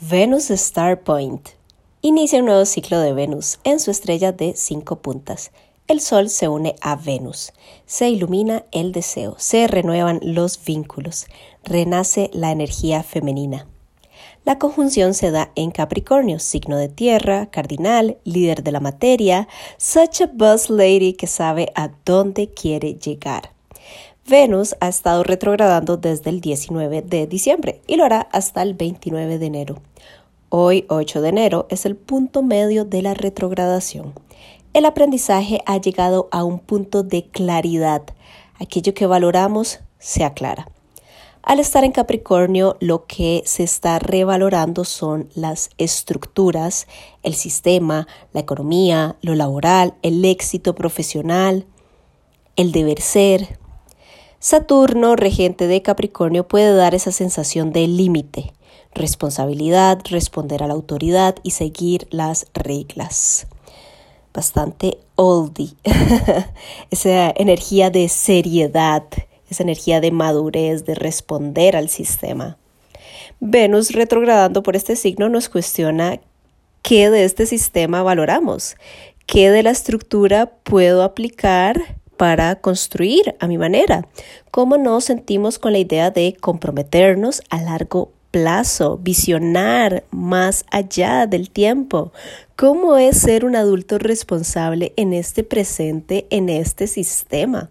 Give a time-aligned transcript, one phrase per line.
[0.00, 1.50] Venus Star Point.
[2.02, 5.52] Inicia un nuevo ciclo de Venus en su estrella de cinco puntas.
[5.86, 7.52] El Sol se une a Venus,
[7.86, 11.26] se ilumina el deseo, se renuevan los vínculos,
[11.62, 13.68] renace la energía femenina.
[14.44, 19.46] La conjunción se da en Capricornio, signo de tierra, cardinal, líder de la materia,
[19.78, 23.53] such a buzz lady que sabe a dónde quiere llegar.
[24.26, 29.38] Venus ha estado retrogradando desde el 19 de diciembre y lo hará hasta el 29
[29.38, 29.82] de enero.
[30.48, 34.14] Hoy, 8 de enero, es el punto medio de la retrogradación.
[34.72, 38.02] El aprendizaje ha llegado a un punto de claridad.
[38.58, 40.68] Aquello que valoramos se aclara.
[41.42, 46.86] Al estar en Capricornio, lo que se está revalorando son las estructuras,
[47.22, 51.66] el sistema, la economía, lo laboral, el éxito profesional,
[52.56, 53.58] el deber ser,
[54.44, 58.52] Saturno, regente de Capricornio, puede dar esa sensación de límite,
[58.92, 63.46] responsabilidad, responder a la autoridad y seguir las reglas.
[64.34, 65.70] Bastante oldie.
[66.90, 69.04] esa energía de seriedad,
[69.48, 72.58] esa energía de madurez, de responder al sistema.
[73.40, 76.20] Venus retrogradando por este signo nos cuestiona
[76.82, 78.76] qué de este sistema valoramos,
[79.24, 84.06] qué de la estructura puedo aplicar para construir a mi manera.
[84.50, 91.50] ¿Cómo nos sentimos con la idea de comprometernos a largo plazo, visionar más allá del
[91.50, 92.12] tiempo?
[92.56, 97.70] ¿Cómo es ser un adulto responsable en este presente, en este sistema?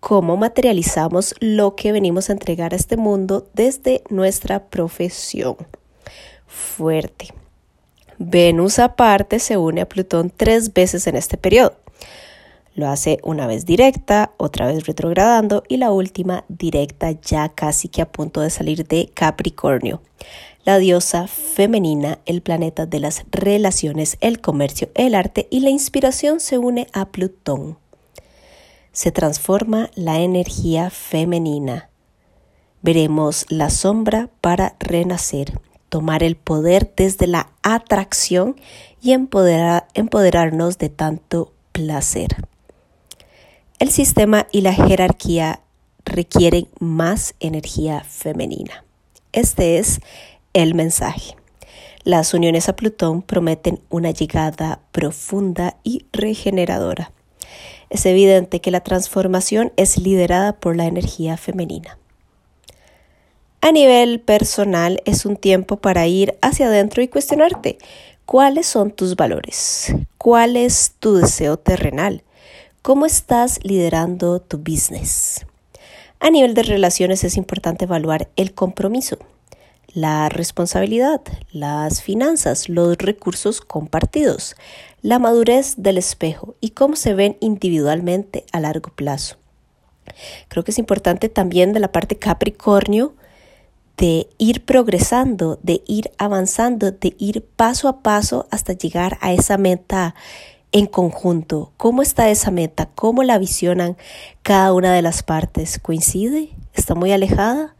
[0.00, 5.56] ¿Cómo materializamos lo que venimos a entregar a este mundo desde nuestra profesión?
[6.46, 7.28] Fuerte.
[8.18, 11.74] Venus aparte se une a Plutón tres veces en este periodo.
[12.78, 18.02] Lo hace una vez directa, otra vez retrogradando y la última directa ya casi que
[18.02, 20.00] a punto de salir de Capricornio.
[20.62, 26.38] La diosa femenina, el planeta de las relaciones, el comercio, el arte y la inspiración
[26.38, 27.78] se une a Plutón.
[28.92, 31.90] Se transforma la energía femenina.
[32.80, 35.58] Veremos la sombra para renacer,
[35.88, 38.54] tomar el poder desde la atracción
[39.02, 42.36] y empoderarnos de tanto placer.
[43.78, 45.60] El sistema y la jerarquía
[46.04, 48.84] requieren más energía femenina.
[49.32, 50.00] Este es
[50.52, 51.36] el mensaje.
[52.02, 57.12] Las uniones a Plutón prometen una llegada profunda y regeneradora.
[57.88, 61.98] Es evidente que la transformación es liderada por la energía femenina.
[63.60, 67.78] A nivel personal es un tiempo para ir hacia adentro y cuestionarte
[68.26, 72.24] cuáles son tus valores, cuál es tu deseo terrenal,
[72.82, 75.44] ¿Cómo estás liderando tu business?
[76.20, 79.18] A nivel de relaciones es importante evaluar el compromiso,
[79.92, 84.54] la responsabilidad, las finanzas, los recursos compartidos,
[85.02, 89.36] la madurez del espejo y cómo se ven individualmente a largo plazo.
[90.46, 93.14] Creo que es importante también de la parte Capricornio
[93.96, 99.58] de ir progresando, de ir avanzando, de ir paso a paso hasta llegar a esa
[99.58, 100.14] meta
[100.72, 101.72] en conjunto?
[101.76, 102.88] ¿Cómo está esa meta?
[102.94, 103.96] ¿Cómo la visionan
[104.42, 105.78] cada una de las partes?
[105.78, 106.50] ¿Coincide?
[106.74, 107.74] ¿Está muy alejada?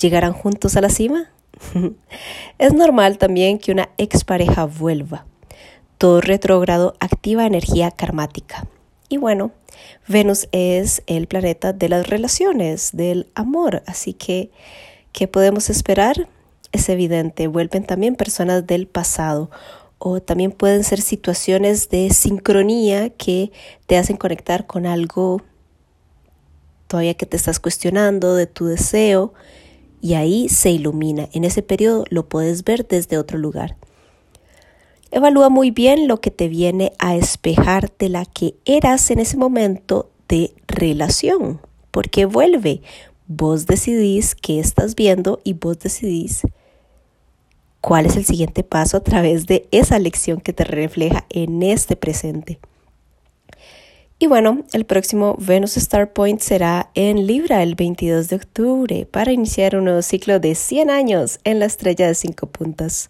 [0.00, 1.30] ¿Llegarán juntos a la cima?
[2.58, 5.26] es normal también que una expareja vuelva.
[5.98, 8.66] Todo retrógrado activa energía karmática.
[9.08, 9.52] Y bueno,
[10.08, 14.50] Venus es el planeta de las relaciones, del amor, así que,
[15.12, 16.28] ¿qué podemos esperar?
[16.72, 19.50] Es evidente, vuelven también personas del pasado
[19.98, 23.52] o también pueden ser situaciones de sincronía que
[23.86, 25.42] te hacen conectar con algo
[26.86, 29.32] todavía que te estás cuestionando de tu deseo
[30.00, 31.28] y ahí se ilumina.
[31.32, 33.76] En ese periodo lo puedes ver desde otro lugar.
[35.10, 39.36] Evalúa muy bien lo que te viene a espejar de la que eras en ese
[39.36, 42.82] momento de relación, porque vuelve.
[43.28, 46.42] Vos decidís qué estás viendo y vos decidís
[47.86, 51.94] cuál es el siguiente paso a través de esa lección que te refleja en este
[51.94, 52.58] presente.
[54.18, 59.30] Y bueno, el próximo Venus Star Point será en Libra el 22 de octubre para
[59.30, 63.08] iniciar un nuevo ciclo de 100 años en la estrella de 5 puntas.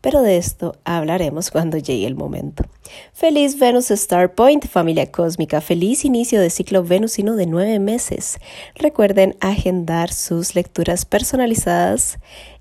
[0.00, 2.64] Pero de esto hablaremos cuando llegue el momento.
[3.12, 5.60] Feliz Venus Star Point, familia cósmica.
[5.60, 8.38] Feliz inicio de ciclo venusino de 9 meses.
[8.74, 12.18] Recuerden agendar sus lecturas personalizadas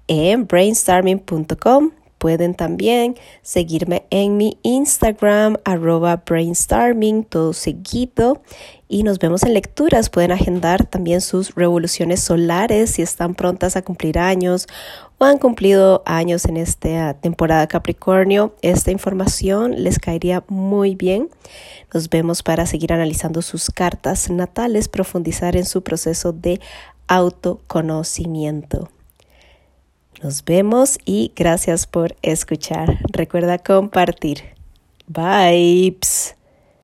[0.10, 8.42] en brainstorming.com Pueden también seguirme en mi Instagram, arroba brainstorming, todo seguido.
[8.90, 10.10] Y nos vemos en lecturas.
[10.10, 14.68] Pueden agendar también sus revoluciones solares si están prontas a cumplir años
[15.18, 18.54] o han cumplido años en esta temporada Capricornio.
[18.62, 21.30] Esta información les caería muy bien.
[21.94, 26.60] Nos vemos para seguir analizando sus cartas natales, profundizar en su proceso de
[27.08, 28.90] autoconocimiento.
[30.22, 33.00] Nos vemos y gracias por escuchar.
[33.12, 34.44] Recuerda compartir.
[35.08, 36.36] Vibes.